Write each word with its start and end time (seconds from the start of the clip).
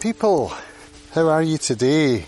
people, 0.00 0.50
how 1.12 1.28
are 1.28 1.42
you 1.42 1.58
today? 1.58 2.24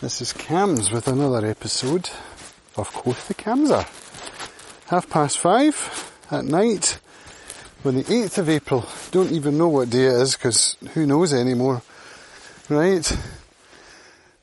This 0.00 0.20
is 0.20 0.32
Cams 0.32 0.92
with 0.92 1.08
another 1.08 1.44
episode 1.44 2.08
of 2.76 2.92
Quoth 2.92 3.26
the 3.26 3.34
Camser. 3.34 3.82
Half 4.86 5.10
past 5.10 5.38
five 5.38 6.14
at 6.30 6.44
night 6.44 7.00
on 7.84 7.96
the 7.96 8.04
8th 8.04 8.38
of 8.38 8.48
April. 8.48 8.86
Don't 9.10 9.32
even 9.32 9.58
know 9.58 9.66
what 9.66 9.90
day 9.90 10.04
it 10.04 10.12
is 10.12 10.36
because 10.36 10.76
who 10.94 11.06
knows 11.06 11.34
anymore, 11.34 11.82
right? 12.68 13.18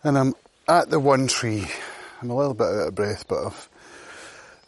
And 0.03 0.17
I'm 0.17 0.35
at 0.67 0.89
the 0.89 0.99
one 0.99 1.27
tree. 1.27 1.65
I'm 2.21 2.29
a 2.29 2.35
little 2.35 2.53
bit 2.53 2.67
out 2.67 2.89
of 2.89 2.95
breath, 2.95 3.25
but 3.29 3.45
I've, 3.45 3.69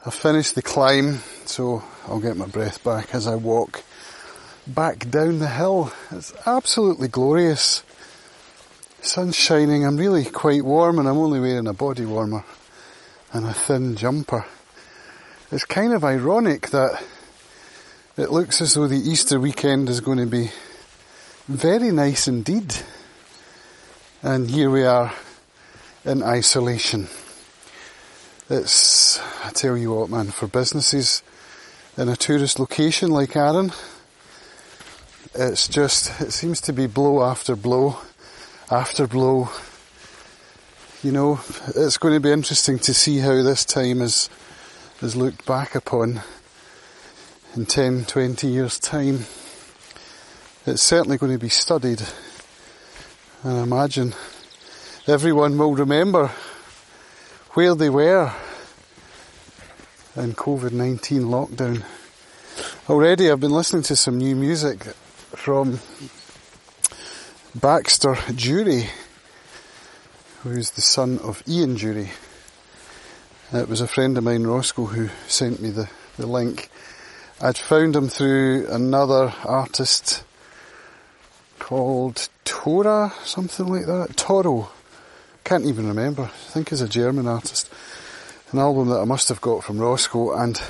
I've 0.05 0.13
finished 0.13 0.55
the 0.55 0.61
climb, 0.61 1.19
so 1.43 1.83
I'll 2.07 2.21
get 2.21 2.37
my 2.37 2.47
breath 2.47 2.81
back 2.85 3.13
as 3.13 3.27
I 3.27 3.35
walk 3.35 3.83
back 4.73 5.09
down 5.09 5.39
the 5.39 5.47
hill. 5.47 5.91
It's 6.11 6.33
absolutely 6.45 7.07
glorious. 7.07 7.83
Sun's 9.01 9.35
shining, 9.35 9.85
I'm 9.85 9.97
really 9.97 10.25
quite 10.25 10.63
warm 10.63 10.99
and 10.99 11.07
I'm 11.07 11.17
only 11.17 11.39
wearing 11.39 11.67
a 11.67 11.73
body 11.73 12.05
warmer 12.05 12.43
and 13.33 13.45
a 13.45 13.53
thin 13.53 13.95
jumper. 13.95 14.45
It's 15.51 15.65
kind 15.65 15.93
of 15.93 16.03
ironic 16.03 16.69
that 16.69 17.03
it 18.17 18.31
looks 18.31 18.61
as 18.61 18.73
though 18.73 18.87
the 18.87 18.97
Easter 18.97 19.39
weekend 19.39 19.89
is 19.89 20.01
going 20.01 20.19
to 20.19 20.25
be 20.25 20.51
very 21.47 21.91
nice 21.91 22.27
indeed. 22.27 22.75
And 24.21 24.49
here 24.49 24.69
we 24.69 24.83
are 24.83 25.13
in 26.05 26.21
isolation. 26.21 27.07
It's, 28.49 29.19
I 29.43 29.49
tell 29.51 29.77
you 29.77 29.93
what 29.93 30.09
man, 30.09 30.27
for 30.27 30.47
businesses 30.47 31.23
in 31.97 32.09
a 32.09 32.15
tourist 32.15 32.59
location 32.59 33.09
like 33.09 33.35
Arran, 33.35 33.71
it's 35.39 35.69
just, 35.69 36.19
it 36.19 36.31
seems 36.31 36.59
to 36.59 36.73
be 36.73 36.85
blow 36.85 37.23
after 37.23 37.55
blow 37.55 37.97
after 38.69 39.07
blow. 39.07 39.49
You 41.01 41.13
know, 41.13 41.39
it's 41.77 41.97
going 41.97 42.13
to 42.13 42.19
be 42.19 42.29
interesting 42.29 42.77
to 42.79 42.93
see 42.93 43.19
how 43.19 43.41
this 43.41 43.63
time 43.63 44.01
is, 44.01 44.29
is 45.01 45.15
looked 45.15 45.45
back 45.45 45.75
upon 45.75 46.21
in 47.55 47.65
10, 47.65 48.03
20 48.03 48.47
years 48.47 48.77
time. 48.79 49.19
It's 50.65 50.83
certainly 50.83 51.17
going 51.17 51.31
to 51.31 51.39
be 51.39 51.47
studied. 51.47 52.01
And 53.43 53.59
I 53.59 53.63
imagine 53.63 54.13
everyone 55.07 55.57
will 55.57 55.73
remember 55.73 56.31
where 57.51 57.75
they 57.75 57.89
were 57.89 58.33
in 60.17 60.33
COVID-19 60.33 61.21
lockdown. 61.21 61.85
Already 62.89 63.31
I've 63.31 63.39
been 63.39 63.51
listening 63.51 63.83
to 63.83 63.95
some 63.95 64.17
new 64.17 64.35
music 64.35 64.85
from 65.39 65.79
Baxter 67.55 68.13
Dury, 68.13 68.89
who's 70.43 70.71
the 70.71 70.81
son 70.81 71.17
of 71.19 71.41
Ian 71.47 71.77
Dury. 71.77 72.09
It 73.53 73.69
was 73.69 73.79
a 73.79 73.87
friend 73.87 74.17
of 74.17 74.25
mine, 74.25 74.43
Roscoe, 74.43 74.87
who 74.87 75.09
sent 75.29 75.61
me 75.61 75.69
the, 75.69 75.89
the 76.17 76.27
link. 76.27 76.69
I'd 77.39 77.57
found 77.57 77.95
him 77.95 78.09
through 78.09 78.67
another 78.67 79.33
artist 79.45 80.25
called 81.57 82.27
Tora, 82.43 83.13
something 83.23 83.67
like 83.67 83.85
that. 83.85 84.17
Toro. 84.17 84.69
Can't 85.45 85.65
even 85.65 85.87
remember. 85.87 86.23
I 86.23 86.51
think 86.51 86.71
he's 86.71 86.81
a 86.81 86.89
German 86.89 87.27
artist. 87.27 87.71
An 88.51 88.59
album 88.59 88.89
that 88.89 88.99
I 88.99 89.05
must 89.05 89.29
have 89.29 89.39
got 89.39 89.63
from 89.63 89.79
Roscoe 89.79 90.33
and 90.33 90.61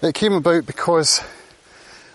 it 0.00 0.14
came 0.14 0.32
about 0.32 0.64
because 0.64 1.20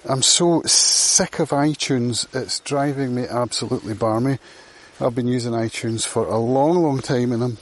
I'm 0.09 0.21
so 0.21 0.61
sick 0.61 1.39
of 1.39 1.49
iTunes, 1.49 2.33
it's 2.33 2.61
driving 2.61 3.13
me 3.13 3.25
absolutely 3.29 3.93
barmy. 3.93 4.39
I've 5.01 5.13
been 5.13 5.27
using 5.27 5.51
iTunes 5.51 6.07
for 6.07 6.25
a 6.27 6.37
long, 6.37 6.81
long 6.81 6.99
time 6.99 7.33
and 7.33 7.43
I'm, 7.43 7.57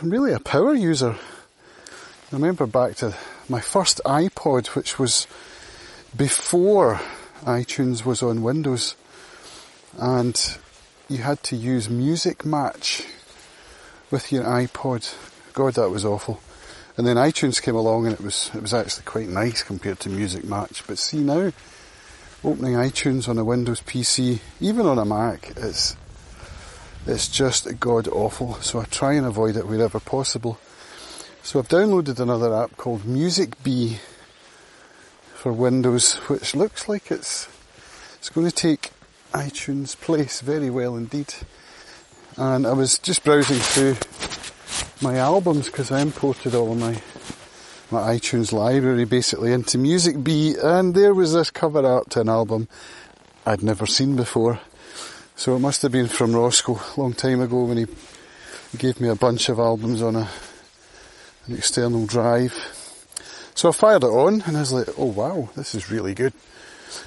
really 0.00 0.32
a 0.32 0.40
power 0.40 0.72
user. 0.72 1.10
I 1.10 2.34
remember 2.34 2.66
back 2.66 2.94
to 2.96 3.14
my 3.50 3.60
first 3.60 4.00
iPod, 4.06 4.68
which 4.68 4.98
was 4.98 5.26
before 6.16 7.02
iTunes 7.42 8.06
was 8.06 8.22
on 8.22 8.42
Windows, 8.42 8.94
and 9.98 10.56
you 11.10 11.18
had 11.18 11.42
to 11.42 11.56
use 11.56 11.90
Music 11.90 12.46
Match 12.46 13.04
with 14.10 14.32
your 14.32 14.44
iPod. 14.44 15.14
God, 15.52 15.74
that 15.74 15.90
was 15.90 16.06
awful. 16.06 16.40
And 16.96 17.06
then 17.06 17.16
iTunes 17.16 17.62
came 17.62 17.74
along 17.74 18.06
and 18.06 18.14
it 18.14 18.20
was, 18.20 18.50
it 18.54 18.60
was 18.60 18.74
actually 18.74 19.04
quite 19.04 19.28
nice 19.28 19.62
compared 19.62 20.00
to 20.00 20.10
Music 20.10 20.44
Match. 20.44 20.86
But 20.86 20.98
see 20.98 21.20
now, 21.20 21.52
opening 22.44 22.74
iTunes 22.74 23.28
on 23.28 23.38
a 23.38 23.44
Windows 23.44 23.80
PC, 23.80 24.40
even 24.60 24.84
on 24.84 24.98
a 24.98 25.04
Mac, 25.04 25.52
it's, 25.56 25.96
it's 27.06 27.28
just 27.28 27.80
god 27.80 28.08
awful. 28.08 28.54
So 28.56 28.80
I 28.80 28.84
try 28.84 29.14
and 29.14 29.26
avoid 29.26 29.56
it 29.56 29.66
wherever 29.66 30.00
possible. 30.00 30.58
So 31.42 31.58
I've 31.58 31.68
downloaded 31.68 32.20
another 32.20 32.54
app 32.54 32.76
called 32.76 33.06
Music 33.06 33.62
Bee 33.64 33.98
for 35.34 35.52
Windows, 35.52 36.14
which 36.28 36.54
looks 36.54 36.88
like 36.88 37.10
it's, 37.10 37.48
it's 38.16 38.28
going 38.28 38.46
to 38.46 38.54
take 38.54 38.90
iTunes 39.32 39.98
place 39.98 40.40
very 40.40 40.68
well 40.68 40.94
indeed. 40.94 41.34
And 42.36 42.66
I 42.66 42.72
was 42.72 42.98
just 42.98 43.24
browsing 43.24 43.58
through 43.58 43.96
my 45.02 45.16
albums 45.16 45.66
because 45.66 45.90
I 45.90 46.00
imported 46.00 46.54
all 46.54 46.72
of 46.72 46.78
my 46.78 47.00
my 47.90 48.14
iTunes 48.14 48.52
library 48.52 49.04
basically 49.04 49.52
into 49.52 49.76
Music 49.76 50.22
Bee 50.22 50.54
and 50.62 50.94
there 50.94 51.12
was 51.12 51.32
this 51.32 51.50
cover 51.50 51.84
art 51.84 52.10
to 52.10 52.20
an 52.20 52.28
album 52.28 52.68
I'd 53.44 53.62
never 53.62 53.84
seen 53.84 54.16
before. 54.16 54.60
So 55.34 55.56
it 55.56 55.58
must 55.58 55.82
have 55.82 55.92
been 55.92 56.08
from 56.08 56.34
Roscoe 56.34 56.80
a 56.96 57.00
long 57.00 57.12
time 57.12 57.40
ago 57.40 57.64
when 57.64 57.78
he 57.78 57.86
gave 58.78 59.00
me 59.00 59.08
a 59.08 59.16
bunch 59.16 59.48
of 59.48 59.58
albums 59.58 60.00
on 60.00 60.16
a 60.16 60.28
an 61.46 61.56
external 61.56 62.06
drive. 62.06 62.54
So 63.54 63.68
I 63.68 63.72
fired 63.72 64.04
it 64.04 64.06
on 64.06 64.42
and 64.42 64.56
I 64.56 64.60
was 64.60 64.72
like, 64.72 64.88
oh 64.96 65.06
wow, 65.06 65.50
this 65.56 65.74
is 65.74 65.90
really 65.90 66.14
good. 66.14 66.32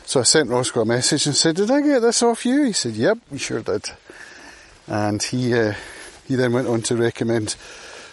So 0.06 0.20
I 0.20 0.24
sent 0.24 0.50
Roscoe 0.50 0.82
a 0.82 0.86
message 0.86 1.26
and 1.26 1.36
said, 1.36 1.56
did 1.56 1.72
I 1.72 1.82
get 1.82 2.02
this 2.02 2.22
off 2.22 2.46
you? 2.46 2.64
He 2.64 2.74
said, 2.74 2.94
yep, 2.94 3.18
you 3.32 3.38
sure 3.38 3.62
did. 3.62 3.90
And 4.88 5.24
he, 5.24 5.54
uh, 5.54 5.74
he 6.26 6.36
then 6.36 6.54
went 6.54 6.68
on 6.68 6.82
to 6.84 6.98
recommend 6.98 7.56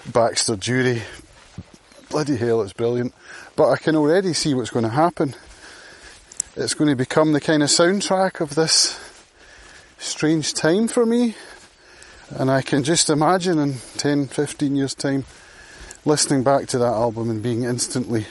Baxter 0.06 0.56
Dury. 0.56 1.00
Bloody 2.10 2.36
hell, 2.36 2.60
it's 2.62 2.72
brilliant. 2.72 3.14
But 3.54 3.70
I 3.70 3.76
can 3.76 3.94
already 3.94 4.32
see 4.32 4.52
what's 4.52 4.70
going 4.70 4.84
to 4.84 4.90
happen. 4.90 5.34
It's 6.56 6.74
going 6.74 6.90
to 6.90 6.96
become 6.96 7.32
the 7.32 7.40
kind 7.40 7.62
of 7.62 7.68
soundtrack 7.68 8.40
of 8.40 8.56
this 8.56 8.98
strange 9.98 10.54
time 10.54 10.88
for 10.88 11.06
me. 11.06 11.36
And 12.30 12.50
I 12.50 12.62
can 12.62 12.82
just 12.82 13.10
imagine 13.10 13.60
in 13.60 13.74
10, 13.96 14.26
15 14.26 14.74
years 14.74 14.94
time 14.94 15.24
listening 16.04 16.42
back 16.42 16.66
to 16.69 16.78
that 16.78 16.92
album 16.92 17.30
and 17.30 17.40
being 17.40 17.62
instantly 17.62 18.26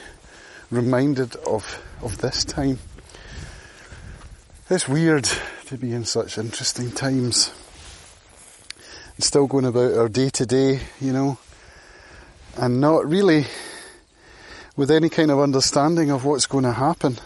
reminded 0.70 1.38
of, 1.38 1.82
of 2.02 2.18
this 2.18 2.44
time. 2.44 2.80
It's 4.70 4.90
weird 4.90 5.30
to 5.68 5.78
be 5.78 5.94
in 5.94 6.04
such 6.04 6.38
interesting 6.38 6.92
times. 6.92 7.54
And 9.16 9.24
still 9.24 9.48
going 9.48 9.66
about 9.66 9.94
our 9.94 10.10
day 10.10 10.30
to 10.32 10.46
day, 10.46 10.82
you 11.00 11.14
know 11.14 11.38
and 12.58 12.82
not 12.82 13.08
really 13.08 13.46
with 14.76 14.92
any 14.92 15.10
kind 15.10 15.32
of 15.32 15.40
understanding 15.40 16.12
of 16.12 16.26
what's 16.26 16.46
going 16.46 16.64
to 16.64 16.72
happen. 16.72 17.18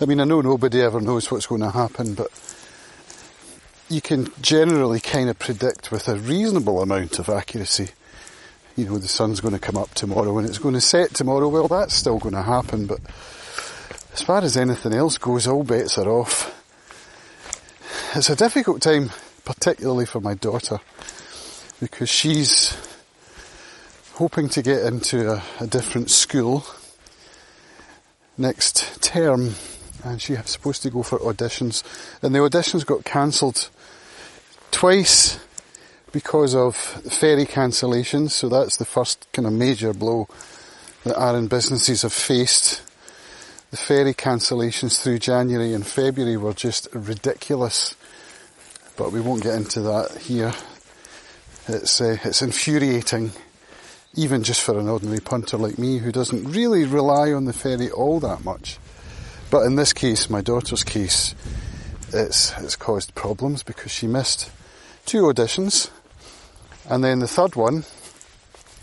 I 0.00 0.04
mean, 0.04 0.20
I 0.20 0.24
know 0.24 0.40
nobody 0.40 0.80
ever 0.80 1.00
knows 1.00 1.30
what's 1.30 1.46
going 1.46 1.60
to 1.60 1.70
happen, 1.70 2.14
but 2.14 2.28
you 3.88 4.00
can 4.00 4.32
generally 4.40 5.00
kind 5.00 5.28
of 5.28 5.38
predict 5.38 5.90
with 5.90 6.08
a 6.08 6.16
reasonable 6.16 6.82
amount 6.82 7.18
of 7.18 7.28
accuracy. 7.28 7.88
You 8.76 8.86
know, 8.86 8.98
the 8.98 9.08
sun's 9.08 9.40
going 9.40 9.54
to 9.54 9.60
come 9.60 9.76
up 9.76 9.92
tomorrow 9.94 10.38
and 10.38 10.48
it's 10.48 10.58
going 10.58 10.74
to 10.74 10.80
set 10.80 11.12
tomorrow. 11.14 11.48
Well, 11.48 11.68
that's 11.68 11.94
still 11.94 12.18
going 12.18 12.34
to 12.34 12.42
happen, 12.42 12.86
but 12.86 13.00
as 14.12 14.22
far 14.22 14.42
as 14.42 14.56
anything 14.56 14.94
else 14.94 15.18
goes, 15.18 15.46
all 15.46 15.62
bets 15.62 15.98
are 15.98 16.08
off. 16.08 16.58
It's 18.14 18.30
a 18.30 18.36
difficult 18.36 18.82
time, 18.82 19.10
particularly 19.44 20.06
for 20.06 20.20
my 20.20 20.34
daughter, 20.34 20.78
because 21.80 22.08
she's 22.08 22.76
hoping 24.22 24.48
to 24.48 24.62
get 24.62 24.84
into 24.84 25.32
a, 25.32 25.42
a 25.58 25.66
different 25.66 26.08
school 26.08 26.64
next 28.38 29.02
term 29.02 29.52
and 30.04 30.22
she 30.22 30.34
was 30.34 30.48
supposed 30.48 30.80
to 30.80 30.88
go 30.88 31.02
for 31.02 31.18
auditions 31.18 31.82
and 32.22 32.32
the 32.32 32.38
auditions 32.38 32.86
got 32.86 33.04
cancelled 33.04 33.68
twice 34.70 35.40
because 36.12 36.54
of 36.54 36.76
ferry 36.76 37.44
cancellations 37.44 38.30
so 38.30 38.48
that's 38.48 38.76
the 38.76 38.84
first 38.84 39.26
kind 39.32 39.44
of 39.44 39.52
major 39.52 39.92
blow 39.92 40.28
that 41.02 41.20
Arran 41.20 41.48
businesses 41.48 42.02
have 42.02 42.12
faced. 42.12 42.80
The 43.72 43.76
ferry 43.76 44.14
cancellations 44.14 45.02
through 45.02 45.18
January 45.18 45.74
and 45.74 45.84
February 45.84 46.36
were 46.36 46.54
just 46.54 46.86
ridiculous 46.92 47.96
but 48.96 49.10
we 49.10 49.20
won't 49.20 49.42
get 49.42 49.56
into 49.56 49.80
that 49.80 50.16
here. 50.16 50.54
It's 51.66 52.00
uh, 52.00 52.18
it's 52.22 52.40
infuriating 52.40 53.32
even 54.14 54.42
just 54.42 54.60
for 54.60 54.78
an 54.78 54.88
ordinary 54.88 55.20
punter 55.20 55.56
like 55.56 55.78
me 55.78 55.98
who 55.98 56.12
doesn't 56.12 56.44
really 56.52 56.84
rely 56.84 57.32
on 57.32 57.46
the 57.46 57.52
ferry 57.52 57.90
all 57.90 58.20
that 58.20 58.44
much. 58.44 58.78
But 59.50 59.62
in 59.62 59.76
this 59.76 59.92
case, 59.92 60.28
my 60.28 60.40
daughter's 60.40 60.84
case, 60.84 61.34
it's 62.12 62.52
it's 62.58 62.76
caused 62.76 63.14
problems 63.14 63.62
because 63.62 63.90
she 63.90 64.06
missed 64.06 64.50
two 65.06 65.22
auditions, 65.22 65.90
and 66.88 67.02
then 67.02 67.20
the 67.20 67.28
third 67.28 67.56
one, 67.56 67.84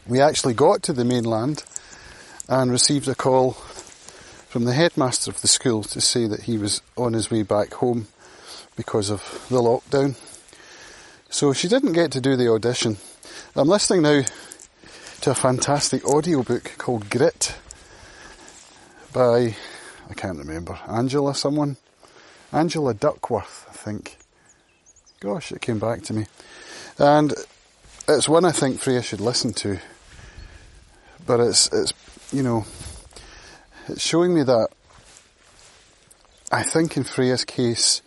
we 0.08 0.20
actually 0.20 0.54
got 0.54 0.84
to 0.84 0.94
the 0.94 1.06
mainland 1.06 1.64
and 2.48 2.72
received 2.72 3.08
a 3.08 3.16
call 3.16 3.52
from 4.50 4.66
the 4.66 4.74
headmaster 4.74 5.30
of 5.30 5.42
the 5.42 5.48
school 5.48 5.84
to 5.84 6.02
say 6.02 6.26
that 6.26 6.44
he 6.44 6.58
was 6.58 6.82
on 6.98 7.14
his 7.14 7.30
way 7.30 7.44
back 7.44 7.74
home 7.76 8.08
because 8.76 9.12
of 9.12 9.22
the 9.50 9.62
lockdown. 9.62 10.16
So 11.30 11.54
she 11.54 11.68
didn't 11.68 11.94
get 11.94 12.12
to 12.14 12.22
do 12.22 12.36
the 12.36 12.52
audition. 12.52 12.98
I'm 13.56 13.68
listening 13.68 14.02
now 14.02 14.24
to 15.22 15.32
a 15.32 15.36
fantastic 15.36 16.06
audiobook 16.06 16.76
called 16.78 17.10
Grit 17.10 17.56
by, 19.12 19.56
I 20.10 20.14
can't 20.16 20.38
remember, 20.38 20.80
Angela 20.88 21.36
someone? 21.36 21.76
Angela 22.54 22.94
Duckworth, 22.94 23.66
I 23.70 23.74
think. 23.74 24.18
Gosh, 25.20 25.52
it 25.52 25.62
came 25.62 25.78
back 25.78 26.04
to 26.04 26.14
me. 26.14 26.26
And 26.98 27.34
it's 28.08 28.30
one 28.30 28.46
I 28.46 28.52
think 28.52 28.80
Freya 28.80 29.02
should 29.02 29.20
listen 29.20 29.52
to. 29.56 29.80
But 31.26 31.42
it's, 31.42 31.68
it's, 31.74 31.94
you 32.32 32.42
know, 32.42 32.66
it's 33.90 34.02
showing 34.02 34.34
me 34.34 34.44
that 34.44 34.70
I 36.50 36.64
think 36.64 36.96
in 36.96 37.04
Freya's 37.04 37.44
case, 37.44 38.02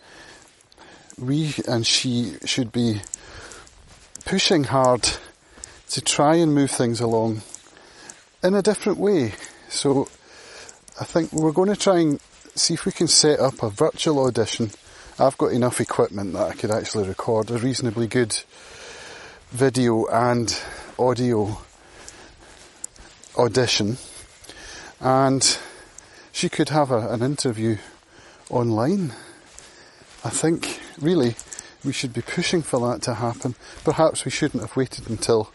we 1.19 1.53
and 1.67 1.85
she 1.85 2.37
should 2.45 2.71
be 2.71 3.01
pushing 4.25 4.63
hard 4.63 5.07
to 5.93 6.01
try 6.01 6.37
and 6.37 6.55
move 6.55 6.71
things 6.71 6.99
along 6.99 7.43
in 8.43 8.55
a 8.55 8.63
different 8.63 8.97
way. 8.97 9.31
So 9.69 10.07
I 10.99 11.03
think 11.03 11.31
we're 11.31 11.51
going 11.51 11.69
to 11.69 11.75
try 11.75 11.99
and 11.99 12.19
see 12.55 12.73
if 12.73 12.87
we 12.87 12.91
can 12.91 13.07
set 13.07 13.39
up 13.39 13.61
a 13.61 13.69
virtual 13.69 14.25
audition. 14.25 14.71
I've 15.19 15.37
got 15.37 15.51
enough 15.51 15.79
equipment 15.79 16.33
that 16.33 16.49
I 16.49 16.55
could 16.55 16.71
actually 16.71 17.07
record 17.07 17.51
a 17.51 17.59
reasonably 17.59 18.07
good 18.07 18.35
video 19.51 20.07
and 20.07 20.59
audio 20.97 21.59
audition 23.37 23.97
and 24.99 25.59
she 26.31 26.49
could 26.49 26.69
have 26.69 26.89
a, 26.89 27.09
an 27.09 27.21
interview 27.21 27.77
online. 28.49 29.13
I 30.23 30.31
think 30.31 30.79
really 30.99 31.35
we 31.85 31.93
should 31.93 32.13
be 32.13 32.23
pushing 32.23 32.63
for 32.63 32.79
that 32.89 33.03
to 33.03 33.13
happen. 33.13 33.53
Perhaps 33.83 34.25
we 34.25 34.31
shouldn't 34.31 34.63
have 34.63 34.75
waited 34.75 35.07
until 35.07 35.51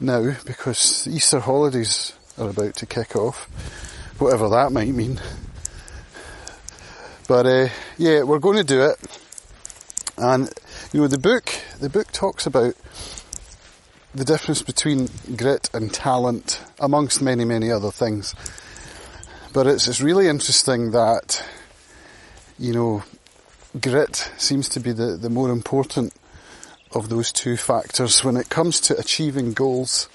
now 0.00 0.34
because 0.44 1.04
the 1.04 1.12
Easter 1.12 1.40
holidays 1.40 2.12
are 2.38 2.50
about 2.50 2.76
to 2.76 2.86
kick 2.86 3.16
off, 3.16 3.48
whatever 4.18 4.48
that 4.48 4.72
might 4.72 4.88
mean. 4.88 5.20
But 7.26 7.46
uh, 7.46 7.68
yeah, 7.96 8.22
we're 8.22 8.38
going 8.38 8.56
to 8.56 8.64
do 8.64 8.82
it. 8.82 8.96
And 10.16 10.50
you 10.92 11.00
know, 11.00 11.08
the 11.08 11.18
book 11.18 11.52
the 11.80 11.90
book 11.90 12.10
talks 12.12 12.46
about 12.46 12.74
the 14.14 14.24
difference 14.24 14.62
between 14.62 15.08
grit 15.36 15.70
and 15.74 15.92
talent, 15.92 16.60
amongst 16.80 17.20
many 17.20 17.44
many 17.44 17.70
other 17.70 17.90
things. 17.90 18.34
But 19.52 19.66
it's, 19.66 19.88
it's 19.88 20.00
really 20.00 20.28
interesting 20.28 20.90
that, 20.90 21.44
you 22.58 22.72
know, 22.72 23.02
grit 23.80 24.30
seems 24.36 24.68
to 24.70 24.80
be 24.80 24.92
the, 24.92 25.16
the 25.16 25.30
more 25.30 25.50
important 25.50 26.12
of 26.94 27.08
those 27.08 27.32
two 27.32 27.56
factors 27.56 28.24
when 28.24 28.36
it 28.36 28.48
comes 28.48 28.80
to 28.80 28.98
achieving 28.98 29.52
goals. 29.52 30.08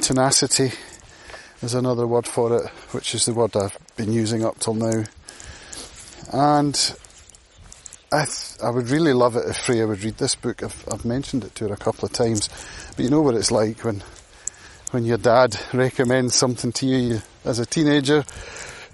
Tenacity 0.00 0.72
is 1.62 1.74
another 1.74 2.06
word 2.06 2.26
for 2.26 2.56
it, 2.56 2.70
which 2.92 3.14
is 3.14 3.26
the 3.26 3.34
word 3.34 3.56
I've 3.56 3.76
been 3.96 4.12
using 4.12 4.44
up 4.44 4.58
till 4.58 4.74
now. 4.74 5.04
And 6.32 6.94
I, 8.12 8.24
th- 8.24 8.58
I 8.62 8.70
would 8.70 8.88
really 8.88 9.12
love 9.12 9.36
it 9.36 9.48
if 9.48 9.56
Freya 9.56 9.86
would 9.86 10.02
read 10.02 10.18
this 10.18 10.34
book. 10.34 10.62
I've, 10.62 10.84
I've 10.90 11.04
mentioned 11.04 11.44
it 11.44 11.54
to 11.56 11.68
her 11.68 11.74
a 11.74 11.76
couple 11.76 12.06
of 12.06 12.12
times, 12.12 12.48
but 12.96 13.04
you 13.04 13.10
know 13.10 13.22
what 13.22 13.34
it's 13.34 13.50
like 13.50 13.84
when 13.84 14.02
when 14.90 15.04
your 15.04 15.18
dad 15.18 15.56
recommends 15.72 16.34
something 16.34 16.72
to 16.72 16.86
you 16.86 17.22
as 17.44 17.58
a 17.60 17.66
teenager, 17.66 18.24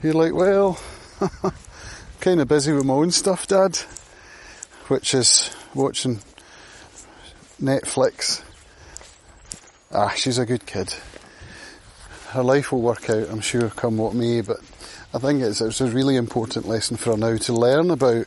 you're 0.02 0.12
like, 0.12 0.34
well, 0.34 0.78
kind 2.20 2.40
of 2.40 2.48
busy 2.48 2.72
with 2.72 2.84
my 2.84 2.94
own 2.94 3.10
stuff, 3.10 3.46
Dad, 3.46 3.76
which 4.88 5.14
is 5.14 5.50
watching 5.74 6.20
Netflix. 7.60 8.42
Ah, 9.92 10.10
she's 10.10 10.38
a 10.38 10.46
good 10.46 10.66
kid. 10.66 10.94
Her 12.28 12.42
life 12.42 12.72
will 12.72 12.82
work 12.82 13.08
out, 13.08 13.28
I'm 13.30 13.40
sure, 13.40 13.70
come 13.70 13.96
what 13.96 14.14
may, 14.14 14.42
but 14.42 14.58
I 15.14 15.18
think 15.18 15.42
it's, 15.42 15.60
it's 15.60 15.80
a 15.80 15.86
really 15.86 16.16
important 16.16 16.68
lesson 16.68 16.96
for 16.96 17.12
her 17.12 17.16
now 17.16 17.36
to 17.36 17.52
learn 17.52 17.90
about 17.90 18.26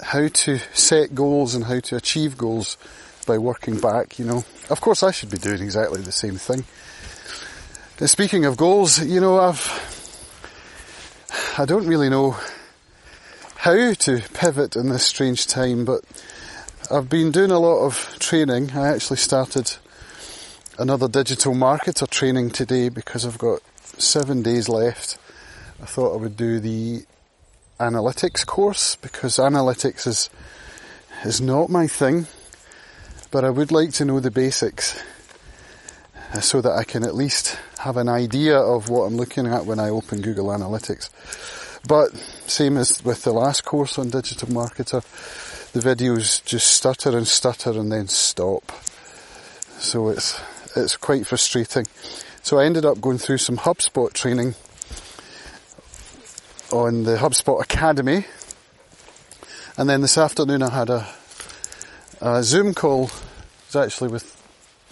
how 0.00 0.28
to 0.28 0.58
set 0.72 1.14
goals 1.14 1.54
and 1.54 1.64
how 1.64 1.80
to 1.80 1.96
achieve 1.96 2.38
goals 2.38 2.76
by 3.26 3.38
working 3.38 3.80
back, 3.80 4.18
you 4.18 4.24
know. 4.24 4.44
Of 4.70 4.80
course 4.80 5.02
I 5.02 5.10
should 5.10 5.30
be 5.30 5.38
doing 5.38 5.62
exactly 5.62 6.02
the 6.02 6.12
same 6.12 6.36
thing. 6.36 6.64
And 7.98 8.10
speaking 8.10 8.44
of 8.44 8.56
goals, 8.56 9.02
you 9.02 9.20
know, 9.20 9.38
I've, 9.40 9.64
I 11.58 11.64
don't 11.64 11.86
really 11.86 12.10
know 12.10 12.36
how 13.56 13.94
to 13.94 14.22
pivot 14.34 14.76
in 14.76 14.90
this 14.90 15.06
strange 15.06 15.46
time, 15.46 15.84
but 15.84 16.04
I've 16.94 17.08
been 17.08 17.32
doing 17.32 17.50
a 17.50 17.58
lot 17.58 17.84
of 17.84 18.16
training. 18.20 18.70
I 18.70 18.86
actually 18.86 19.16
started 19.16 19.74
another 20.78 21.08
digital 21.08 21.52
marketer 21.52 22.08
training 22.08 22.50
today 22.50 22.88
because 22.88 23.26
I've 23.26 23.36
got 23.36 23.62
seven 23.98 24.42
days 24.42 24.68
left. 24.68 25.18
I 25.82 25.86
thought 25.86 26.14
I 26.14 26.18
would 26.18 26.36
do 26.36 26.60
the 26.60 27.04
analytics 27.80 28.46
course 28.46 28.94
because 28.94 29.38
analytics 29.38 30.06
is 30.06 30.30
is 31.24 31.40
not 31.40 31.68
my 31.68 31.88
thing 31.88 32.28
but 33.32 33.44
I 33.44 33.50
would 33.50 33.72
like 33.72 33.90
to 33.94 34.04
know 34.04 34.20
the 34.20 34.30
basics 34.30 35.02
so 36.40 36.60
that 36.60 36.70
I 36.70 36.84
can 36.84 37.02
at 37.02 37.16
least 37.16 37.58
have 37.80 37.96
an 37.96 38.08
idea 38.08 38.56
of 38.56 38.88
what 38.88 39.02
I'm 39.02 39.16
looking 39.16 39.48
at 39.48 39.66
when 39.66 39.80
I 39.80 39.88
open 39.88 40.22
Google 40.22 40.46
Analytics. 40.46 41.10
But 41.88 42.14
same 42.48 42.76
as 42.76 43.04
with 43.04 43.24
the 43.24 43.32
last 43.32 43.64
course 43.64 43.98
on 43.98 44.10
Digital 44.10 44.48
Marketer, 44.48 45.02
the 45.74 45.80
videos 45.80 46.42
just 46.44 46.68
stutter 46.68 47.16
and 47.16 47.28
stutter 47.28 47.70
and 47.72 47.92
then 47.92 48.08
stop. 48.08 48.72
So 49.78 50.08
it's, 50.08 50.40
it's 50.74 50.96
quite 50.96 51.26
frustrating. 51.26 51.86
So 52.42 52.58
I 52.58 52.64
ended 52.64 52.86
up 52.86 53.00
going 53.00 53.18
through 53.18 53.38
some 53.38 53.58
HubSpot 53.58 54.12
training 54.12 54.54
on 56.72 57.02
the 57.02 57.16
HubSpot 57.16 57.60
Academy. 57.62 58.24
And 59.76 59.88
then 59.88 60.00
this 60.00 60.16
afternoon 60.16 60.62
I 60.62 60.70
had 60.70 60.88
a 60.88 61.06
a 62.20 62.42
Zoom 62.42 62.72
call 62.72 63.10
was 63.66 63.76
actually 63.76 64.08
with 64.08 64.34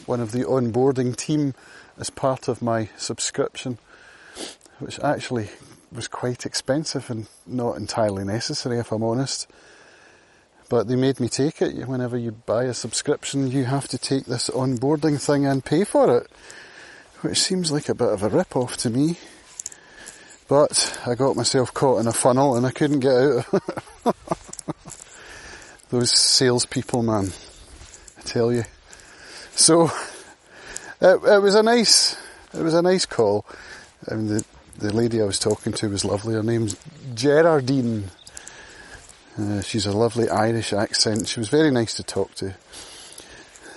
one 0.04 0.20
of 0.20 0.32
the 0.32 0.44
onboarding 0.44 1.16
team 1.16 1.54
as 1.96 2.10
part 2.10 2.48
of 2.48 2.60
my 2.60 2.90
subscription, 2.96 3.78
which 4.80 5.00
actually 5.00 5.48
was 5.90 6.08
quite 6.08 6.44
expensive 6.44 7.08
and 7.08 7.28
not 7.46 7.76
entirely 7.76 8.24
necessary 8.24 8.78
if 8.78 8.92
I'm 8.92 9.02
honest. 9.02 9.46
But 10.72 10.88
they 10.88 10.96
made 10.96 11.20
me 11.20 11.28
take 11.28 11.60
it. 11.60 11.86
Whenever 11.86 12.16
you 12.16 12.30
buy 12.32 12.64
a 12.64 12.72
subscription, 12.72 13.50
you 13.50 13.64
have 13.64 13.88
to 13.88 13.98
take 13.98 14.24
this 14.24 14.48
onboarding 14.48 15.20
thing 15.20 15.44
and 15.44 15.62
pay 15.62 15.84
for 15.84 16.16
it, 16.16 16.30
which 17.20 17.36
seems 17.36 17.70
like 17.70 17.90
a 17.90 17.94
bit 17.94 18.08
of 18.08 18.22
a 18.22 18.30
rip-off 18.30 18.78
to 18.78 18.88
me. 18.88 19.18
But 20.48 20.98
I 21.06 21.14
got 21.14 21.36
myself 21.36 21.74
caught 21.74 22.00
in 22.00 22.06
a 22.06 22.12
funnel 22.14 22.56
and 22.56 22.64
I 22.64 22.70
couldn't 22.70 23.00
get 23.00 23.12
out. 23.12 23.44
those 25.90 26.10
salespeople, 26.10 27.02
man. 27.02 27.32
I 28.16 28.22
tell 28.22 28.50
you. 28.50 28.64
So 29.54 29.90
it, 31.02 31.22
it, 31.22 31.42
was 31.42 31.54
a 31.54 31.62
nice, 31.62 32.16
it 32.54 32.62
was 32.62 32.72
a 32.72 32.80
nice 32.80 33.04
call. 33.04 33.44
I 34.10 34.14
mean, 34.14 34.28
the 34.28 34.44
the 34.78 34.90
lady 34.90 35.20
I 35.20 35.26
was 35.26 35.38
talking 35.38 35.74
to 35.74 35.90
was 35.90 36.02
lovely. 36.02 36.32
Her 36.32 36.42
name's 36.42 36.78
Gerardine. 37.14 38.10
Uh, 39.38 39.62
she's 39.62 39.86
a 39.86 39.96
lovely 39.96 40.28
Irish 40.28 40.72
accent. 40.72 41.28
She 41.28 41.40
was 41.40 41.48
very 41.48 41.70
nice 41.70 41.94
to 41.94 42.02
talk 42.02 42.34
to. 42.36 42.54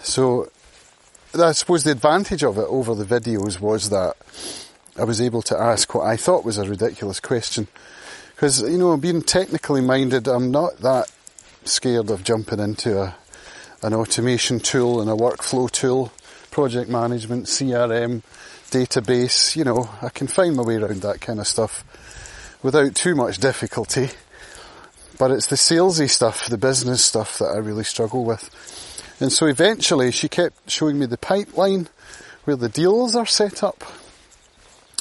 So, 0.04 0.52
I 1.34 1.54
suppose 1.54 1.84
the 1.84 1.92
advantage 1.92 2.44
of 2.44 2.58
it 2.58 2.68
over 2.68 2.94
the 2.94 3.06
videos 3.06 3.60
was 3.60 3.90
that 3.90 4.16
I 4.98 5.04
was 5.04 5.22
able 5.22 5.42
to 5.44 5.58
ask 5.58 5.94
what 5.94 6.06
I 6.06 6.18
thought 6.18 6.46
was 6.46 6.58
a 6.58 6.68
ridiculous 6.68 7.20
question. 7.20 7.68
Because, 8.36 8.62
you 8.62 8.78
know, 8.78 8.98
being 8.98 9.22
technically 9.22 9.82
minded, 9.82 10.28
I'm 10.28 10.52
not 10.52 10.78
that 10.80 11.12
scared 11.64 12.10
of 12.10 12.24
jumping 12.24 12.60
into 12.60 13.02
a, 13.02 13.16
an 13.82 13.94
automation 13.94 14.60
tool 14.60 15.00
and 15.02 15.10
a 15.10 15.14
workflow 15.14 15.72
tool, 15.72 16.12
project 16.52 16.90
management, 16.90 17.46
CRM, 17.46 18.22
database, 18.72 19.56
you 19.56 19.64
know, 19.64 19.90
I 20.02 20.10
can 20.10 20.28
find 20.28 20.56
my 20.56 20.64
way 20.64 20.76
around 20.76 21.02
that 21.02 21.22
kind 21.22 21.40
of 21.40 21.48
stuff 21.48 21.84
without 22.62 22.96
too 22.96 23.16
much 23.16 23.38
difficulty. 23.38 24.10
But 25.18 25.32
it's 25.32 25.48
the 25.48 25.56
salesy 25.56 26.10
stuff, 26.10 26.48
the 26.48 26.58
business 26.58 27.04
stuff 27.04 27.40
that 27.40 27.46
I 27.46 27.58
really 27.58 27.84
struggle 27.84 28.26
with. 28.26 28.50
And 29.20 29.32
so 29.32 29.46
eventually 29.46 30.12
she 30.12 30.28
kept 30.28 30.70
showing 30.70 31.00
me 31.00 31.06
the 31.06 31.18
pipeline 31.18 31.88
where 32.44 32.58
the 32.58 32.70
deals 32.70 33.16
are 33.16 33.26
set 33.26 33.64
up. 33.64 33.84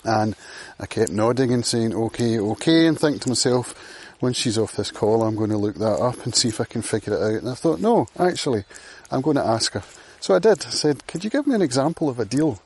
And 0.04 0.36
I 0.78 0.86
kept 0.86 1.10
nodding 1.10 1.52
and 1.52 1.64
saying, 1.64 1.94
okay, 1.94 2.38
okay, 2.38 2.86
and 2.86 2.98
think 2.98 3.22
to 3.22 3.28
myself, 3.28 3.74
when 4.20 4.32
she's 4.32 4.58
off 4.58 4.76
this 4.76 4.90
call, 4.90 5.22
I'm 5.22 5.34
going 5.34 5.50
to 5.50 5.56
look 5.56 5.76
that 5.76 6.00
up 6.00 6.24
and 6.24 6.34
see 6.34 6.48
if 6.48 6.60
I 6.60 6.64
can 6.64 6.82
figure 6.82 7.14
it 7.14 7.22
out. 7.22 7.42
And 7.42 7.48
I 7.48 7.54
thought, 7.54 7.80
no, 7.80 8.06
actually, 8.18 8.64
I'm 9.10 9.20
going 9.20 9.36
to 9.36 9.44
ask 9.44 9.72
her. 9.72 9.82
So 10.20 10.34
I 10.34 10.38
did. 10.38 10.64
I 10.64 10.70
said, 10.70 11.06
could 11.06 11.24
you 11.24 11.30
give 11.30 11.46
me 11.46 11.54
an 11.54 11.62
example 11.62 12.08
of 12.08 12.20
a 12.20 12.24
deal? 12.24 12.60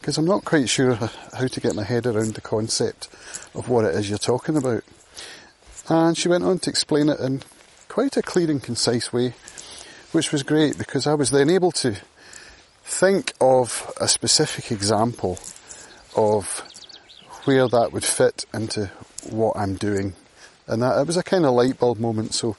Because 0.00 0.18
I'm 0.18 0.26
not 0.26 0.44
quite 0.44 0.68
sure 0.68 0.94
how 0.94 1.46
to 1.46 1.60
get 1.60 1.74
my 1.74 1.82
head 1.82 2.06
around 2.06 2.34
the 2.34 2.40
concept 2.40 3.08
of 3.54 3.68
what 3.68 3.84
it 3.84 3.94
is 3.94 4.08
you're 4.08 4.18
talking 4.18 4.56
about. 4.56 4.84
And 5.88 6.16
she 6.16 6.28
went 6.28 6.44
on 6.44 6.58
to 6.60 6.70
explain 6.70 7.08
it 7.08 7.20
in 7.20 7.42
quite 7.88 8.16
a 8.16 8.22
clear 8.22 8.50
and 8.50 8.62
concise 8.62 9.12
way, 9.12 9.34
which 10.12 10.32
was 10.32 10.42
great 10.42 10.78
because 10.78 11.06
I 11.06 11.14
was 11.14 11.30
then 11.30 11.50
able 11.50 11.72
to 11.72 11.96
think 12.82 13.32
of 13.40 13.92
a 14.00 14.08
specific 14.08 14.72
example 14.72 15.38
of 16.16 16.62
where 17.44 17.68
that 17.68 17.92
would 17.92 18.04
fit 18.04 18.46
into 18.54 18.90
what 19.30 19.56
I'm 19.56 19.74
doing. 19.74 20.14
And 20.66 20.82
that, 20.82 20.98
it 21.00 21.06
was 21.06 21.16
a 21.16 21.22
kind 21.22 21.44
of 21.44 21.54
light 21.54 21.78
bulb 21.78 21.98
moment. 21.98 22.34
So, 22.34 22.56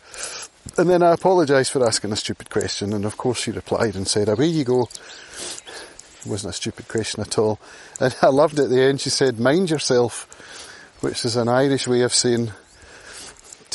and 0.77 0.89
then 0.89 1.01
I 1.01 1.13
apologised 1.13 1.71
for 1.71 1.85
asking 1.85 2.11
a 2.11 2.15
stupid 2.15 2.49
question. 2.49 2.93
And 2.93 3.05
of 3.05 3.17
course 3.17 3.39
she 3.39 3.51
replied 3.51 3.95
and 3.95 4.07
said, 4.07 4.29
away 4.29 4.47
you 4.47 4.63
go. 4.63 4.83
It 4.83 6.27
wasn't 6.27 6.53
a 6.53 6.57
stupid 6.57 6.87
question 6.87 7.21
at 7.21 7.37
all. 7.37 7.59
And 7.99 8.15
I 8.21 8.27
loved 8.27 8.59
it 8.59 8.65
at 8.65 8.69
the 8.69 8.81
end. 8.81 9.01
She 9.01 9.09
said, 9.09 9.39
mind 9.39 9.71
yourself, 9.71 10.27
which 11.01 11.25
is 11.25 11.35
an 11.35 11.47
Irish 11.47 11.87
way 11.87 12.01
of 12.01 12.13
saying, 12.13 12.51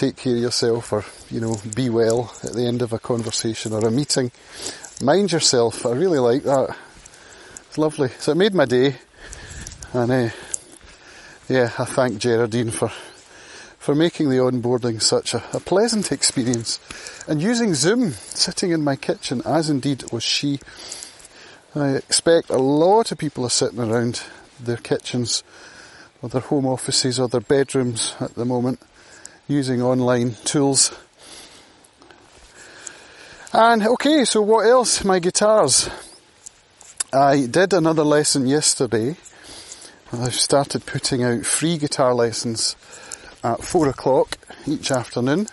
take 0.00 0.16
care 0.16 0.35
of 0.35 0.40
yourself 0.40 0.95
or, 0.95 1.04
you 1.30 1.40
know, 1.40 1.61
be 1.76 1.90
well 1.90 2.33
at 2.42 2.54
the 2.54 2.66
end 2.66 2.80
of 2.80 2.95
a 2.95 2.99
conversation 2.99 3.75
or 3.75 3.87
a 3.87 3.90
meeting. 3.90 4.33
Mind 5.02 5.30
yourself. 5.30 5.85
I 5.85 5.90
really 5.90 6.19
like 6.19 6.42
that. 6.45 6.75
It's 7.69 7.76
lovely. 7.76 8.09
So 8.19 8.33
it 8.33 8.37
made 8.37 8.54
my 8.54 8.64
day. 8.64 8.97
And 9.92 10.11
uh, 10.11 10.30
yeah, 11.50 11.73
I 11.78 11.85
thank 11.85 12.19
Geraldine 12.19 12.71
for 12.71 12.90
for 13.78 13.95
making 13.95 14.28
the 14.28 14.37
onboarding 14.37 15.00
such 15.00 15.33
a, 15.33 15.42
a, 15.54 15.61
pleasant 15.61 16.12
experience 16.12 16.78
and 17.26 17.40
using 17.40 17.73
Zoom 17.73 18.11
sitting 18.11 18.73
in 18.73 18.85
my 18.85 18.95
kitchen 18.95 19.40
as 19.47 19.71
indeed 19.71 20.04
was 20.12 20.23
she. 20.23 20.61
I 21.75 21.97
expect 21.97 22.50
a 22.50 22.59
lot 22.59 23.11
of 23.11 23.16
people 23.16 23.45
are 23.45 23.50
sitting 23.50 23.80
around 23.80 24.23
their 24.62 24.76
kitchens 24.76 25.42
or 26.21 26.28
their 26.28 26.42
home 26.42 26.66
offices 26.66 27.19
or 27.19 27.28
their 27.28 27.40
bedrooms 27.40 28.14
at 28.21 28.35
the 28.35 28.45
moment 28.45 28.80
using 29.50 29.83
online 29.83 30.37
tools. 30.45 30.97
And 33.52 33.85
okay, 33.85 34.25
so 34.25 34.42
what 34.42 34.64
else? 34.64 35.04
My 35.04 35.19
guitars. 35.19 35.90
I 37.12 37.47
did 37.47 37.73
another 37.73 38.04
lesson 38.04 38.47
yesterday. 38.47 39.16
I've 40.12 40.37
started 40.37 40.87
putting 40.87 41.25
out 41.25 41.45
free 41.45 41.78
guitar 41.78 42.14
lessons 42.14 42.76
at 43.42 43.64
four 43.64 43.88
o'clock 43.88 44.38
each 44.69 44.92
afternoon. 44.92 45.49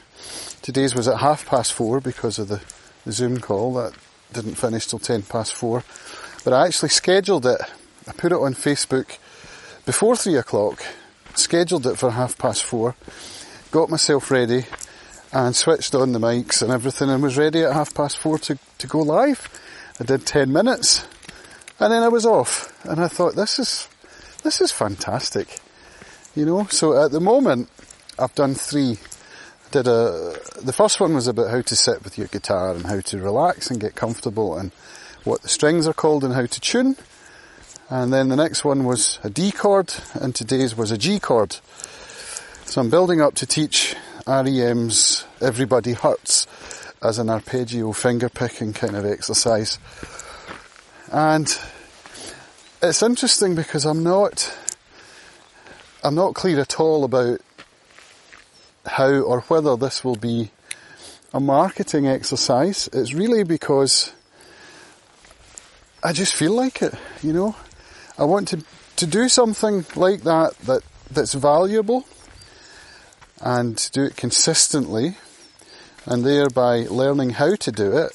Today's 0.61 0.93
was 0.93 1.07
at 1.07 1.17
half 1.17 1.47
past 1.47 1.73
four 1.73 1.99
because 1.99 2.37
of 2.37 2.49
the, 2.49 2.61
Zoom 3.09 3.39
call 3.39 3.73
that 3.75 3.93
didn't 4.33 4.55
finish 4.55 4.85
till 4.85 4.99
ten 4.99 5.23
past 5.23 5.53
four. 5.53 5.83
But 6.43 6.53
I 6.53 6.67
actually 6.67 6.89
scheduled 6.89 7.45
it. 7.45 7.61
I 8.07 8.11
put 8.11 8.31
it 8.31 8.35
on 8.35 8.53
Facebook 8.53 9.17
before 9.85 10.15
three 10.17 10.35
o'clock, 10.35 10.83
scheduled 11.33 11.87
it 11.87 11.97
for 11.97 12.11
half 12.11 12.37
past 12.37 12.63
four, 12.63 12.95
got 13.77 13.91
myself 13.91 14.31
ready 14.31 14.65
and 15.31 15.55
switched 15.55 15.93
on 15.93 16.11
the 16.11 16.17
mics 16.17 16.63
and 16.63 16.71
everything 16.71 17.11
and 17.11 17.21
was 17.21 17.37
ready 17.37 17.61
at 17.61 17.73
half 17.73 17.93
past 17.93 18.17
four 18.17 18.39
to, 18.39 18.57
to 18.79 18.87
go 18.87 19.01
live. 19.01 19.47
I 19.99 20.03
did 20.03 20.25
ten 20.25 20.51
minutes 20.51 21.05
and 21.79 21.93
then 21.93 22.01
I 22.01 22.07
was 22.07 22.25
off 22.25 22.73
and 22.87 22.99
I 22.99 23.07
thought 23.07 23.35
this 23.35 23.59
is, 23.59 23.87
this 24.41 24.61
is 24.61 24.71
fantastic. 24.71 25.59
You 26.35 26.47
know, 26.47 26.65
so 26.71 27.05
at 27.05 27.11
the 27.11 27.19
moment 27.19 27.69
I've 28.17 28.33
done 28.33 28.55
three. 28.55 28.97
did 29.69 29.85
a, 29.85 30.33
the 30.59 30.73
first 30.73 30.99
one 30.99 31.13
was 31.13 31.27
about 31.27 31.51
how 31.51 31.61
to 31.61 31.75
sit 31.75 32.03
with 32.03 32.17
your 32.17 32.27
guitar 32.29 32.73
and 32.73 32.87
how 32.87 33.01
to 33.01 33.19
relax 33.19 33.69
and 33.69 33.79
get 33.79 33.93
comfortable 33.93 34.57
and 34.57 34.71
what 35.23 35.43
the 35.43 35.49
strings 35.49 35.87
are 35.87 35.93
called 35.93 36.23
and 36.23 36.33
how 36.33 36.47
to 36.47 36.59
tune. 36.59 36.95
And 37.91 38.11
then 38.11 38.29
the 38.29 38.37
next 38.37 38.65
one 38.65 38.85
was 38.85 39.19
a 39.23 39.29
D 39.29 39.51
chord 39.51 39.93
and 40.15 40.33
today's 40.33 40.75
was 40.75 40.89
a 40.89 40.97
G 40.97 41.19
chord. 41.19 41.57
So 42.67 42.81
I'm 42.81 42.89
building 42.89 43.21
up 43.21 43.33
to 43.35 43.45
teach 43.45 43.95
REM's 44.27 45.23
Everybody 45.39 45.93
Hurts 45.93 46.45
as 47.01 47.17
an 47.17 47.29
arpeggio 47.29 47.93
finger 47.93 48.27
picking 48.27 48.73
kind 48.73 48.97
of 48.97 49.05
exercise. 49.05 49.79
And 51.09 51.47
it's 52.83 53.01
interesting 53.01 53.55
because 53.55 53.85
I'm 53.85 54.03
not, 54.03 54.53
I'm 56.03 56.13
not 56.13 56.35
clear 56.35 56.59
at 56.59 56.77
all 56.77 57.05
about 57.05 57.39
how 58.85 59.11
or 59.11 59.39
whether 59.41 59.77
this 59.77 60.03
will 60.03 60.17
be 60.17 60.51
a 61.33 61.39
marketing 61.39 62.05
exercise. 62.05 62.89
It's 62.91 63.13
really 63.13 63.45
because 63.45 64.11
I 66.03 66.11
just 66.11 66.33
feel 66.33 66.51
like 66.51 66.81
it, 66.81 66.93
you 67.23 67.31
know. 67.31 67.55
I 68.17 68.25
want 68.25 68.49
to, 68.49 68.61
to 68.97 69.07
do 69.07 69.29
something 69.29 69.85
like 69.95 70.23
that, 70.23 70.59
that 70.65 70.81
that's 71.09 71.33
valuable 71.33 72.05
and 73.41 73.89
do 73.91 74.03
it 74.03 74.15
consistently 74.15 75.15
and 76.05 76.23
thereby 76.23 76.85
learning 76.89 77.31
how 77.31 77.55
to 77.55 77.71
do 77.71 77.97
it, 77.97 78.11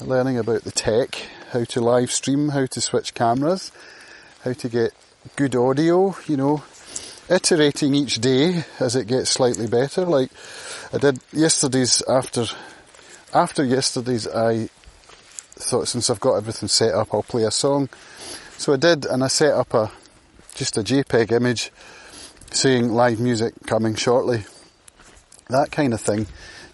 learning 0.00 0.38
about 0.38 0.62
the 0.62 0.70
tech, 0.70 1.20
how 1.52 1.64
to 1.64 1.80
live 1.80 2.10
stream, 2.10 2.50
how 2.50 2.66
to 2.66 2.80
switch 2.80 3.14
cameras, 3.14 3.72
how 4.44 4.52
to 4.52 4.68
get 4.68 4.92
good 5.36 5.56
audio, 5.56 6.14
you 6.26 6.36
know, 6.36 6.62
iterating 7.28 7.94
each 7.94 8.20
day 8.20 8.64
as 8.80 8.96
it 8.96 9.06
gets 9.06 9.30
slightly 9.30 9.66
better. 9.66 10.04
Like 10.04 10.30
I 10.92 10.98
did 10.98 11.20
yesterday's 11.32 12.02
after, 12.08 12.46
after 13.34 13.64
yesterday's 13.64 14.26
I 14.28 14.68
thought 15.56 15.88
since 15.88 16.08
I've 16.08 16.20
got 16.20 16.34
everything 16.34 16.68
set 16.68 16.94
up 16.94 17.12
I'll 17.12 17.22
play 17.22 17.42
a 17.42 17.50
song. 17.50 17.88
So 18.56 18.72
I 18.72 18.76
did 18.76 19.04
and 19.04 19.24
I 19.24 19.28
set 19.28 19.52
up 19.52 19.74
a, 19.74 19.90
just 20.54 20.78
a 20.78 20.82
JPEG 20.82 21.32
image 21.32 21.72
saying 22.50 22.90
live 22.90 23.20
music 23.20 23.54
coming 23.66 23.94
shortly. 23.94 24.44
That 25.48 25.70
kind 25.70 25.94
of 25.94 26.00
thing 26.00 26.26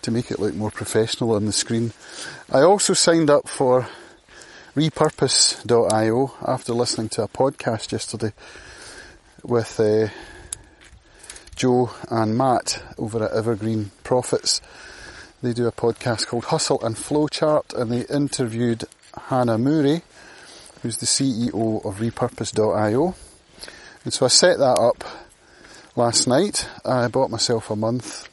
to 0.03 0.11
make 0.11 0.31
it 0.31 0.39
look 0.39 0.55
more 0.55 0.71
professional 0.71 1.33
on 1.33 1.47
the 1.47 1.53
screen. 1.53 1.93
I 2.51 2.63
also 2.63 2.95
signed 2.95 3.31
up 3.31 3.49
for 3.49 3.89
repurpose.io 4.75 6.35
after 6.43 6.73
listening 6.73 7.09
to 7.11 7.23
a 7.23 7.29
podcast 7.29 7.93
yesterday 7.93 8.33
with 9.43 9.79
uh, 9.79 10.09
Joe 11.55 11.91
and 12.11 12.37
Matt 12.37 12.83
over 12.99 13.25
at 13.25 13.33
Evergreen 13.33 13.93
Profits. 14.03 14.61
They 15.43 15.53
do 15.53 15.67
a 15.67 15.73
podcast 15.73 16.27
called 16.27 16.47
Hustle 16.47 16.85
and 16.85 16.97
Flowchart 16.97 17.75
and 17.75 17.91
they 17.91 18.03
interviewed 18.15 18.85
Hani 19.15 19.61
Mourra, 19.61 20.03
who's 20.83 20.99
the 20.99 21.07
CEO 21.07 21.85
of 21.85 21.99
repurpose.io. 21.99 23.15
And 24.05 24.13
so 24.13 24.27
I 24.27 24.29
set 24.29 24.59
that 24.59 24.79
up 24.79 25.05
last 25.97 26.27
night. 26.27 26.69
I 26.85 27.09
bought 27.09 27.31
myself 27.31 27.71
a 27.71 27.77
month. 27.77 28.29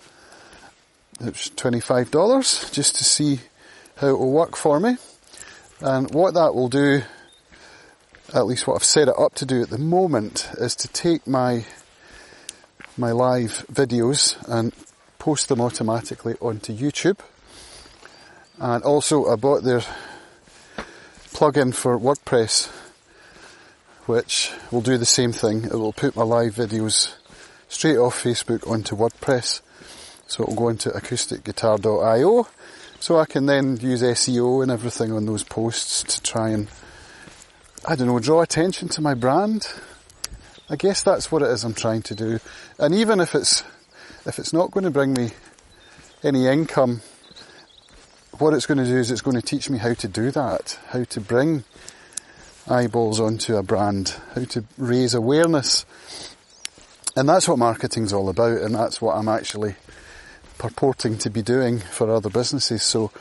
It 1.20 1.26
was 1.26 1.52
$25 1.56 2.74
just 2.74 2.96
to 2.96 3.04
see 3.04 3.40
how 3.98 4.08
it 4.08 4.20
will 4.20 4.32
work 4.32 4.56
for 4.56 4.80
me. 4.80 4.98
And 5.80 6.12
what 6.14 6.34
that 6.34 6.56
will 6.56 6.70
do, 6.70 7.04
at 8.34 8.48
least 8.48 8.66
what 8.66 8.76
I've 8.76 8.84
set 8.84 9.08
it 9.08 9.16
up 9.18 9.36
to 9.36 9.46
do 9.46 9.62
at 9.62 9.70
the 9.70 9.78
moment, 9.78 10.50
is 10.58 10.76
to 10.78 10.88
take 10.88 11.28
my 11.28 11.66
my 12.98 13.12
live 13.12 13.66
videos 13.72 14.36
and 14.50 14.74
post 15.18 15.48
them 15.48 15.62
automatically 15.62 16.36
onto 16.42 16.76
YouTube. 16.76 17.20
And 18.60 18.84
also 18.84 19.32
I 19.32 19.36
bought 19.38 19.64
their 19.64 19.82
plugin 21.34 21.74
for 21.74 21.98
WordPress, 21.98 22.70
which 24.08 24.52
will 24.72 24.82
do 24.82 24.98
the 24.98 25.06
same 25.06 25.32
thing. 25.32 25.64
It 25.64 25.74
will 25.74 25.94
put 25.94 26.16
my 26.16 26.24
live 26.24 26.56
videos 26.56 27.14
straight 27.72 27.98
off 27.98 28.22
Facebook 28.22 28.70
onto 28.70 28.96
WordPress. 28.96 29.62
So 30.28 30.44
it 30.44 30.50
will 30.50 30.56
go 30.56 30.70
into 30.70 30.90
acousticguitar.io. 30.90 32.48
So 33.00 33.18
I 33.18 33.26
can 33.26 33.48
then 33.48 33.78
use 33.78 34.02
SEO 34.04 34.62
and 34.62 34.72
everything 34.72 35.12
on 35.12 35.26
those 35.26 35.44
posts 35.44 36.04
to 36.04 36.22
try 36.22 36.50
and, 36.50 36.68
I 37.88 37.96
don't 37.96 38.08
know, 38.08 38.20
draw 38.20 38.42
attention 38.42 38.90
to 38.90 39.02
my 39.02 39.14
brand 39.14 39.68
I 40.72 40.78
guess 40.78 41.04
that's 41.04 41.30
what 41.30 41.42
it 41.42 41.50
is 41.50 41.66
I'm 41.66 41.74
trying 41.74 42.02
to 42.04 42.16
do. 42.16 42.40
And 42.80 42.96
even 42.96 43.20
if 43.20 43.36
it's, 43.36 43.62
if 44.26 44.40
it's 44.40 44.54
not 44.54 44.72
going 44.72 44.86
to 44.86 44.90
bring 44.90 45.14
me 45.14 45.32
any 46.24 46.48
income, 46.48 47.02
what 48.40 48.54
it's 48.54 48.68
going 48.68 48.78
to 48.78 48.86
do 48.86 48.96
is 48.96 49.12
it's 49.12 49.20
going 49.20 49.36
to 49.36 49.46
teach 49.46 49.70
me 49.70 49.80
how 49.80 49.94
to 49.96 50.08
do 50.08 50.32
that, 50.32 50.80
how 50.88 51.04
to 51.04 51.20
bring 51.20 51.66
eyeballs 52.70 53.20
onto 53.20 53.58
a 53.58 53.64
brand, 53.64 54.16
how 54.34 54.46
to 54.46 54.64
raise 54.78 55.14
awareness. 55.14 55.86
And 57.16 57.28
that's 57.28 57.48
what 57.48 57.60
marketing's 57.60 58.14
all 58.14 58.30
about, 58.30 58.62
and 58.62 58.74
that's 58.74 59.02
what 59.02 59.16
I'm 59.16 59.28
actually 59.28 59.76
purporting 60.58 61.18
to 61.20 61.30
be 61.30 61.42
doing 61.42 61.80
for 61.80 62.10
other 62.10 62.30
businesses. 62.30 62.84
So, 62.84 63.12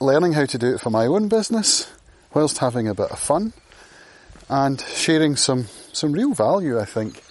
learning 0.00 0.32
how 0.32 0.46
to 0.46 0.58
do 0.58 0.74
it 0.74 0.80
for 0.80 0.90
my 0.90 1.06
own 1.06 1.28
business, 1.28 1.92
whilst 2.32 2.58
having 2.58 2.88
a 2.88 2.94
bit 2.94 3.10
of 3.10 3.18
fun, 3.18 3.52
and 4.48 4.80
sharing 4.80 5.36
some 5.36 5.66
some 5.92 6.12
real 6.12 6.34
value, 6.34 6.78
I 6.80 6.84
think, 6.84 7.22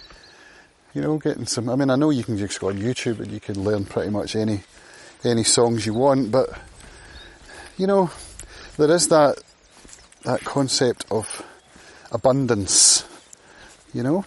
You 0.94 1.02
know, 1.02 1.18
getting 1.18 1.46
some. 1.46 1.68
I 1.68 1.74
mean, 1.74 1.90
I 1.90 1.96
know 1.96 2.10
you 2.10 2.22
can 2.22 2.38
just 2.38 2.60
go 2.60 2.68
on 2.68 2.78
YouTube 2.78 3.18
and 3.18 3.30
you 3.32 3.40
can 3.40 3.62
learn 3.64 3.84
pretty 3.84 4.10
much 4.10 4.36
any 4.36 4.62
any 5.24 5.42
songs 5.42 5.86
you 5.86 5.94
want, 5.94 6.30
but 6.30 6.48
you 7.76 7.88
know, 7.88 8.10
there 8.76 8.90
is 8.92 9.08
that 9.08 9.42
that 10.22 10.44
concept 10.44 11.04
of 11.10 11.42
abundance. 12.12 13.04
You 13.92 14.04
know, 14.04 14.24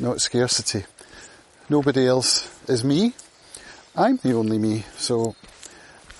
not 0.00 0.20
scarcity. 0.20 0.84
Nobody 1.68 2.06
else 2.06 2.48
is 2.68 2.84
me. 2.84 3.14
I'm 3.94 4.16
the 4.16 4.32
only 4.32 4.58
me, 4.58 4.84
so 4.96 5.36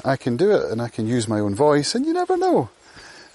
I 0.05 0.17
can 0.17 0.37
do 0.37 0.51
it 0.53 0.71
and 0.71 0.81
I 0.83 0.89
can 0.89 1.07
use 1.07 1.29
my 1.29 1.41
own 1.41 1.55
voice, 1.55 1.95
and 1.95 2.05
you 2.05 2.13
never 2.13 2.37
know. 2.37 2.71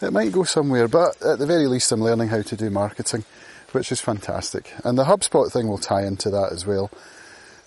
It 0.01 0.11
might 0.11 0.31
go 0.31 0.43
somewhere, 0.43 0.87
but 0.87 1.21
at 1.21 1.39
the 1.39 1.45
very 1.45 1.67
least, 1.67 1.91
I'm 1.91 2.01
learning 2.01 2.27
how 2.27 2.41
to 2.41 2.55
do 2.55 2.69
marketing, 2.69 3.23
which 3.71 3.91
is 3.91 4.01
fantastic. 4.01 4.71
And 4.83 4.97
the 4.97 5.05
HubSpot 5.05 5.51
thing 5.51 5.67
will 5.67 5.77
tie 5.77 6.05
into 6.05 6.29
that 6.31 6.51
as 6.51 6.65
well. 6.65 6.91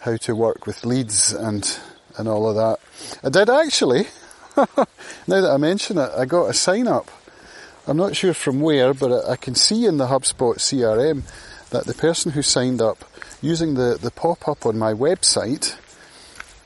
How 0.00 0.16
to 0.16 0.37
work 0.37 0.66
with 0.66 0.85
leads 0.85 1.32
and 1.32 1.78
and 2.16 2.28
all 2.28 2.49
of 2.49 2.56
that. 2.56 2.78
I 3.25 3.30
did 3.30 3.49
actually. 3.49 4.06
now 4.56 4.87
that 5.26 5.50
I 5.50 5.56
mention 5.56 5.99
it, 5.99 6.11
I 6.16 6.25
got 6.25 6.50
a 6.50 6.52
sign 6.52 6.88
up. 6.88 7.11
I'm 7.87 7.97
not 7.97 8.16
sure 8.16 8.35
from 8.35 8.61
where, 8.61 8.92
but 8.92 9.28
I 9.28 9.37
can 9.37 9.54
see 9.54 9.87
in 9.87 9.97
the 9.97 10.08
HubSpot 10.08 10.56
CRM 10.56 11.23
that 11.71 11.85
the 11.85 11.95
person 11.95 12.33
who 12.33 12.43
signed 12.43 12.81
up 12.81 13.05
using 13.43 13.75
the, 13.75 13.99
the 14.01 14.11
pop 14.11 14.49
up 14.49 14.65
on 14.65 14.79
my 14.79 14.93
website, 14.93 15.77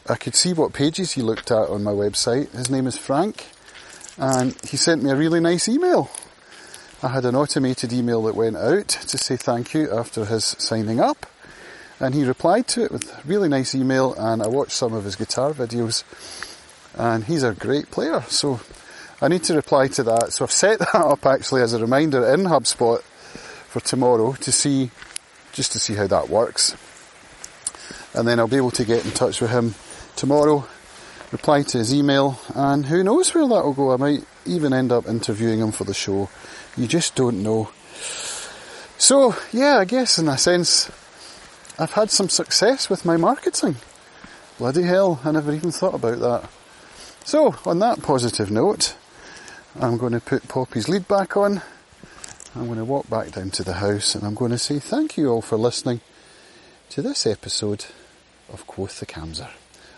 I 0.08 0.16
could 0.16 0.34
see 0.34 0.52
what 0.52 0.72
pages 0.72 1.12
he 1.12 1.22
looked 1.22 1.50
at 1.50 1.68
on 1.68 1.82
my 1.82 1.92
website. 1.92 2.50
His 2.52 2.70
name 2.70 2.86
is 2.86 2.96
Frank, 2.96 3.46
and 4.16 4.56
he 4.68 4.76
sent 4.76 5.02
me 5.02 5.10
a 5.10 5.16
really 5.16 5.40
nice 5.40 5.68
email. 5.68 6.10
I 7.02 7.08
had 7.08 7.24
an 7.24 7.34
automated 7.34 7.92
email 7.92 8.22
that 8.22 8.36
went 8.36 8.56
out 8.56 8.88
to 8.88 9.18
say 9.18 9.36
thank 9.36 9.74
you 9.74 9.90
after 9.92 10.24
his 10.24 10.44
signing 10.58 11.00
up. 11.00 11.26
And 11.98 12.14
he 12.14 12.24
replied 12.24 12.68
to 12.68 12.84
it 12.84 12.92
with 12.92 13.12
a 13.12 13.22
really 13.26 13.48
nice 13.48 13.74
email 13.74 14.14
and 14.14 14.40
I 14.40 14.46
watched 14.46 14.72
some 14.72 14.92
of 14.92 15.04
his 15.04 15.16
guitar 15.16 15.52
videos 15.52 16.04
and 16.96 17.24
he's 17.24 17.42
a 17.42 17.54
great 17.54 17.90
player. 17.90 18.22
So 18.28 18.60
I 19.20 19.26
need 19.26 19.42
to 19.44 19.54
reply 19.54 19.88
to 19.88 20.04
that. 20.04 20.32
So 20.32 20.44
I've 20.44 20.52
set 20.52 20.78
that 20.80 20.94
up 20.94 21.26
actually 21.26 21.62
as 21.62 21.72
a 21.72 21.80
reminder 21.80 22.24
in 22.32 22.42
HubSpot 22.42 23.02
for 23.72 23.80
tomorrow 23.80 24.34
to 24.34 24.52
see, 24.52 24.90
just 25.54 25.72
to 25.72 25.78
see 25.78 25.94
how 25.94 26.06
that 26.06 26.28
works. 26.28 26.76
And 28.12 28.28
then 28.28 28.38
I'll 28.38 28.46
be 28.46 28.58
able 28.58 28.70
to 28.72 28.84
get 28.84 29.06
in 29.06 29.12
touch 29.12 29.40
with 29.40 29.50
him 29.50 29.74
tomorrow, 30.14 30.66
reply 31.30 31.62
to 31.62 31.78
his 31.78 31.94
email, 31.94 32.38
and 32.54 32.84
who 32.84 33.02
knows 33.02 33.32
where 33.34 33.48
that 33.48 33.64
will 33.64 33.72
go. 33.72 33.92
I 33.92 33.96
might 33.96 34.26
even 34.44 34.74
end 34.74 34.92
up 34.92 35.08
interviewing 35.08 35.60
him 35.60 35.72
for 35.72 35.84
the 35.84 35.94
show. 35.94 36.28
You 36.76 36.86
just 36.86 37.14
don't 37.14 37.42
know. 37.42 37.70
So, 38.98 39.34
yeah, 39.52 39.78
I 39.78 39.86
guess 39.86 40.18
in 40.18 40.28
a 40.28 40.36
sense, 40.36 40.90
I've 41.78 41.92
had 41.92 42.10
some 42.10 42.28
success 42.28 42.90
with 42.90 43.06
my 43.06 43.16
marketing. 43.16 43.76
Bloody 44.58 44.82
hell, 44.82 45.18
I 45.24 45.32
never 45.32 45.50
even 45.50 45.72
thought 45.72 45.94
about 45.94 46.18
that. 46.18 46.50
So, 47.24 47.54
on 47.64 47.78
that 47.78 48.02
positive 48.02 48.50
note, 48.50 48.96
I'm 49.80 49.96
going 49.96 50.12
to 50.12 50.20
put 50.20 50.46
Poppy's 50.46 50.90
lead 50.90 51.08
back 51.08 51.38
on. 51.38 51.62
I'm 52.54 52.66
going 52.66 52.78
to 52.78 52.84
walk 52.84 53.08
back 53.08 53.32
down 53.32 53.50
to 53.52 53.64
the 53.64 53.74
house 53.74 54.14
and 54.14 54.24
I'm 54.24 54.34
going 54.34 54.50
to 54.50 54.58
say 54.58 54.78
thank 54.78 55.16
you 55.16 55.30
all 55.30 55.40
for 55.40 55.56
listening 55.56 56.02
to 56.90 57.00
this 57.00 57.26
episode 57.26 57.86
of 58.52 58.66
Quoth 58.66 59.00
the 59.00 59.06
Camser. 59.06 59.48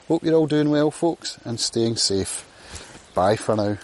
Hope 0.07 0.23
you're 0.23 0.35
all 0.35 0.47
doing 0.47 0.71
well, 0.71 0.93
folks, 0.93 1.37
and 1.45 1.59
staying 1.59 1.97
safe. 1.97 2.47
Bye 3.13 3.35
for 3.35 3.57
now. 3.57 3.79